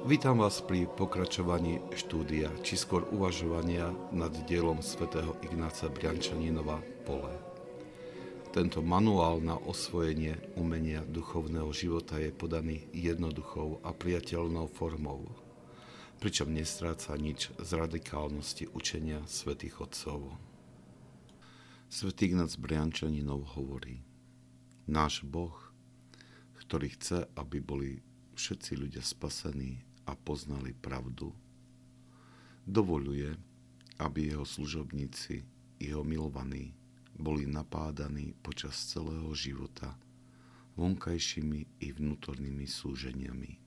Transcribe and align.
Vítam 0.00 0.40
vás 0.40 0.64
pri 0.64 0.88
pokračovaní 0.88 1.76
štúdia, 1.92 2.48
či 2.64 2.80
skôr 2.80 3.04
uvažovania 3.12 3.92
nad 4.16 4.32
dielom 4.48 4.80
svätého 4.80 5.36
Ignáca 5.44 5.92
Briančaninova 5.92 6.80
Pole. 7.04 7.36
Tento 8.48 8.80
manuál 8.80 9.44
na 9.44 9.60
osvojenie 9.60 10.40
umenia 10.56 11.04
duchovného 11.04 11.68
života 11.76 12.16
je 12.16 12.32
podaný 12.32 12.88
jednoduchou 12.96 13.84
a 13.84 13.92
priateľnou 13.92 14.72
formou, 14.72 15.36
pričom 16.16 16.48
nestráca 16.48 17.12
nič 17.20 17.52
z 17.60 17.70
radikálnosti 17.76 18.72
učenia 18.72 19.20
svätých 19.28 19.84
Otcov. 19.84 20.32
Svetý 21.92 22.32
Ignác 22.32 22.56
Briančaninov 22.56 23.52
hovorí, 23.52 24.00
náš 24.88 25.20
Boh, 25.28 25.52
ktorý 26.56 26.88
chce, 26.96 27.28
aby 27.36 27.60
boli 27.60 28.00
všetci 28.32 28.80
ľudia 28.80 29.04
spasení 29.04 29.89
a 30.10 30.18
poznali 30.18 30.74
pravdu, 30.74 31.30
dovoluje, 32.66 33.30
aby 34.02 34.34
jeho 34.34 34.42
služobníci, 34.42 35.46
jeho 35.78 36.02
milovaní, 36.02 36.74
boli 37.14 37.46
napádaní 37.46 38.34
počas 38.42 38.74
celého 38.90 39.30
života 39.36 39.94
vonkajšími 40.74 41.84
i 41.84 41.88
vnútornými 41.92 42.64
súženiami. 42.64 43.60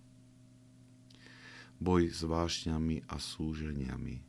Boj 1.77 2.09
s 2.09 2.25
vášňami 2.25 3.05
a 3.07 3.15
súženiami, 3.21 4.23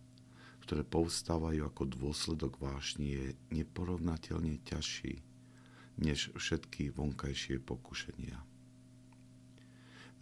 ktoré 0.65 0.83
povstávajú 0.85 1.65
ako 1.65 1.83
dôsledok 1.89 2.61
vášni, 2.61 3.17
je 3.17 3.27
neporovnateľne 3.53 4.61
ťažší 4.65 5.25
než 6.01 6.35
všetky 6.35 6.91
vonkajšie 6.91 7.63
pokušenia. 7.63 8.54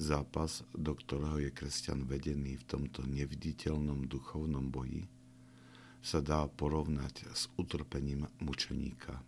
Zápas, 0.03 0.67
do 0.75 0.99
ktorého 0.99 1.39
je 1.39 1.55
kresťan 1.55 2.03
vedený 2.03 2.59
v 2.59 2.67
tomto 2.67 3.07
neviditeľnom 3.07 4.11
duchovnom 4.11 4.67
boji, 4.67 5.07
sa 6.03 6.19
dá 6.19 6.43
porovnať 6.51 7.31
s 7.31 7.47
utrpením 7.55 8.27
mučeníka. 8.43 9.23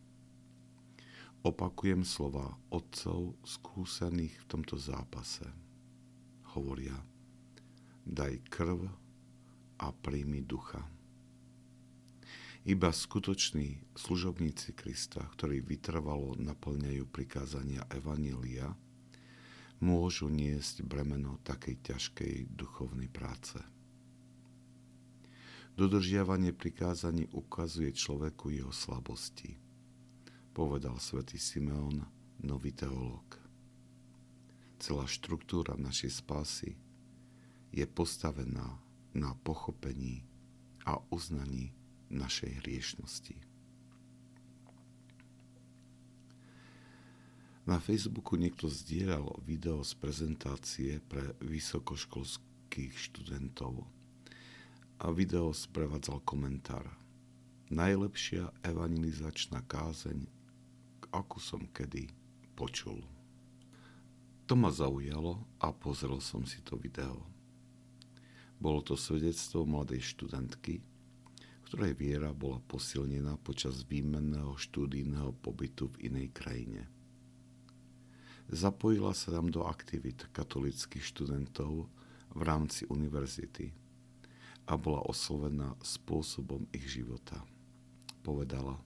Opakujem 1.47 2.03
slova 2.03 2.59
otcov 2.75 3.39
skúsených 3.47 4.35
v 4.35 4.45
tomto 4.51 4.75
zápase. 4.75 5.47
Hovoria, 6.59 6.99
daj 8.03 8.43
krv 8.51 8.91
a 9.79 9.95
príjmi 9.95 10.43
ducha. 10.43 10.83
Iba 12.67 12.91
skutoční 12.91 13.79
služobníci 13.95 14.75
Krista, 14.75 15.23
ktorí 15.39 15.63
vytrvalo 15.63 16.35
naplňajú 16.35 17.07
prikázania 17.15 17.87
Evanília, 17.95 18.75
môžu 19.83 20.31
niesť 20.31 20.87
bremeno 20.87 21.43
takej 21.43 21.83
ťažkej 21.83 22.35
duchovnej 22.55 23.11
práce. 23.11 23.59
Dodržiavanie 25.75 26.55
prikázaní 26.55 27.27
ukazuje 27.35 27.91
človeku 27.91 28.55
jeho 28.55 28.71
slabosti, 28.71 29.59
povedal 30.55 31.03
svätý 31.03 31.35
Simeon, 31.35 32.07
nový 32.47 32.71
teológ. 32.71 33.27
Celá 34.79 35.09
štruktúra 35.11 35.75
našej 35.75 36.23
spásy 36.23 36.79
je 37.75 37.83
postavená 37.91 38.79
na 39.11 39.35
pochopení 39.43 40.23
a 40.87 41.03
uznaní 41.11 41.75
našej 42.13 42.63
hriešnosti. 42.63 43.54
Na 47.65 47.81
Facebooku 47.81 48.37
niekto 48.37 48.69
zdieľal 48.69 49.41
video 49.41 49.81
z 49.81 49.97
prezentácie 49.97 51.01
pre 51.01 51.33
vysokoškolských 51.41 52.93
študentov 52.93 53.89
a 55.01 55.09
video 55.09 55.49
sprevádzal 55.49 56.21
komentár. 56.29 56.85
Najlepšia 57.73 58.53
evangelizačná 58.69 59.65
kázeň, 59.65 60.29
akú 61.09 61.41
som 61.41 61.65
kedy 61.73 62.13
počul. 62.53 63.01
To 64.45 64.61
ma 64.61 64.69
zaujalo 64.69 65.49
a 65.57 65.73
pozrel 65.73 66.21
som 66.21 66.45
si 66.45 66.61
to 66.61 66.77
video. 66.77 67.25
Bolo 68.61 68.85
to 68.85 68.93
svedectvo 68.93 69.65
mladej 69.65 70.05
študentky, 70.05 70.85
ktorej 71.65 71.97
viera 71.97 72.29
bola 72.37 72.61
posilnená 72.61 73.41
počas 73.41 73.89
výmenného 73.89 74.53
štúdijného 74.53 75.33
pobytu 75.41 75.89
v 75.97 76.13
inej 76.13 76.29
krajine. 76.37 77.04
Zapojila 78.53 79.17
sa 79.17 79.33
tam 79.33 79.49
do 79.49 79.65
aktivít 79.65 80.29
katolických 80.37 81.01
študentov 81.01 81.89
v 82.35 82.41
rámci 82.45 82.85
univerzity 82.93 83.73
a 84.69 84.77
bola 84.77 85.01
oslovená 85.05 85.77
spôsobom 85.81 86.69
ich 86.73 86.89
života. 86.89 87.41
Povedala, 88.25 88.81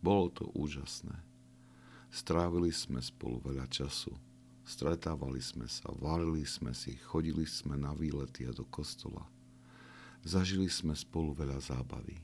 bolo 0.00 0.28
to 0.32 0.48
úžasné. 0.52 1.16
Strávili 2.12 2.72
sme 2.72 3.00
spolu 3.00 3.40
veľa 3.44 3.68
času. 3.68 4.12
Stretávali 4.66 5.38
sme 5.38 5.68
sa, 5.68 5.88
varili 5.94 6.42
sme 6.42 6.72
si, 6.72 6.96
chodili 6.96 7.46
sme 7.46 7.78
na 7.78 7.92
výlety 7.94 8.48
a 8.48 8.52
do 8.52 8.64
kostola. 8.66 9.24
Zažili 10.26 10.66
sme 10.66 10.96
spolu 10.96 11.36
veľa 11.36 11.60
zábavy. 11.62 12.18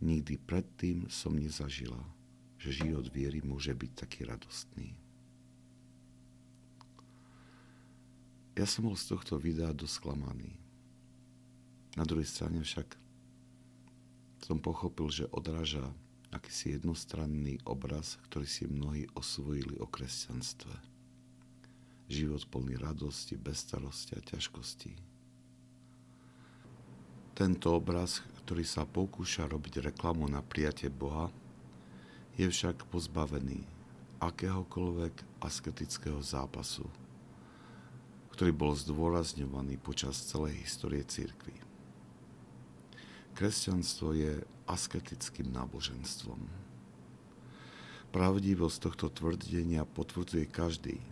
Nikdy 0.00 0.38
predtým 0.46 1.10
som 1.10 1.34
nezažila, 1.34 2.00
že 2.56 2.86
život 2.86 3.10
viery 3.10 3.42
môže 3.42 3.74
byť 3.74 3.92
taký 3.98 4.24
radostný. 4.24 5.07
Ja 8.58 8.66
som 8.66 8.90
bol 8.90 8.98
z 8.98 9.14
tohto 9.14 9.38
videa 9.38 9.70
dosklamaný. 9.70 10.50
Na 11.94 12.02
druhej 12.02 12.26
strane 12.26 12.58
však 12.58 12.98
som 14.42 14.58
pochopil, 14.58 15.06
že 15.14 15.30
odráža 15.30 15.86
akýsi 16.34 16.74
jednostranný 16.74 17.62
obraz, 17.62 18.18
ktorý 18.26 18.50
si 18.50 18.66
mnohí 18.66 19.06
osvojili 19.14 19.78
o 19.78 19.86
kresťanstve. 19.86 20.74
Život 22.10 22.50
plný 22.50 22.82
radosti, 22.82 23.38
bezstarosti 23.38 24.18
a 24.18 24.26
ťažkostí. 24.26 24.90
Tento 27.38 27.68
obraz, 27.70 28.26
ktorý 28.42 28.66
sa 28.66 28.82
pokúša 28.82 29.46
robiť 29.46 29.94
reklamu 29.94 30.26
na 30.26 30.42
prijatie 30.42 30.90
Boha, 30.90 31.30
je 32.34 32.50
však 32.50 32.90
pozbavený 32.90 33.62
akéhokoľvek 34.18 35.46
asketického 35.46 36.18
zápasu, 36.18 36.90
ktorý 38.38 38.54
bol 38.54 38.70
zdôrazňovaný 38.70 39.82
počas 39.82 40.14
celej 40.22 40.62
histórie 40.62 41.02
církvy. 41.02 41.58
Kresťanstvo 43.34 44.14
je 44.14 44.46
asketickým 44.70 45.50
náboženstvom. 45.50 46.38
Pravdivosť 48.14 48.76
tohto 48.78 49.10
tvrdenia 49.10 49.82
potvrdzuje 49.82 50.46
každý, 50.46 51.02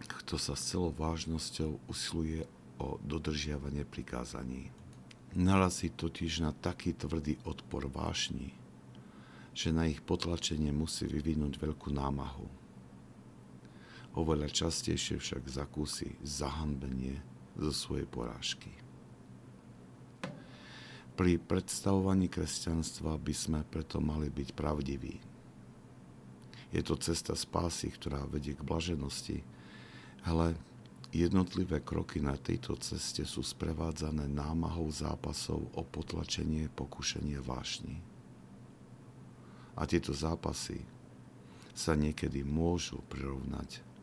kto 0.00 0.40
sa 0.40 0.56
s 0.56 0.72
celou 0.72 0.96
vážnosťou 0.96 1.76
usiluje 1.92 2.48
o 2.80 2.96
dodržiavanie 3.04 3.84
prikázaní. 3.84 4.72
Narazí 5.36 5.92
totiž 5.92 6.48
na 6.48 6.56
taký 6.56 6.96
tvrdý 6.96 7.36
odpor 7.44 7.92
vášni, 7.92 8.56
že 9.52 9.68
na 9.68 9.84
ich 9.84 10.00
potlačenie 10.00 10.72
musí 10.72 11.04
vyvinúť 11.04 11.60
veľkú 11.60 11.92
námahu 11.92 12.61
oveľa 14.12 14.52
častejšie 14.52 15.16
však 15.16 15.48
zakúsi 15.48 16.16
zahanbenie 16.20 17.20
zo 17.56 17.72
svojej 17.72 18.08
porážky. 18.08 18.72
Pri 21.12 21.36
predstavovaní 21.36 22.32
kresťanstva 22.32 23.20
by 23.20 23.34
sme 23.36 23.60
preto 23.68 24.00
mali 24.00 24.32
byť 24.32 24.48
pravdiví. 24.56 25.20
Je 26.72 26.80
to 26.80 26.96
cesta 26.96 27.36
spásy, 27.36 27.92
ktorá 27.92 28.24
vedie 28.24 28.56
k 28.56 28.64
blaženosti, 28.64 29.44
ale 30.24 30.56
jednotlivé 31.12 31.84
kroky 31.84 32.24
na 32.24 32.40
tejto 32.40 32.80
ceste 32.80 33.28
sú 33.28 33.44
sprevádzané 33.44 34.24
námahou 34.24 34.88
zápasov 34.88 35.68
o 35.76 35.84
potlačenie 35.84 36.72
pokušenie 36.72 37.36
vášni. 37.44 38.00
A 39.76 39.84
tieto 39.84 40.16
zápasy 40.16 40.80
sa 41.76 41.92
niekedy 41.92 42.40
môžu 42.40 43.04
prirovnať 43.12 43.91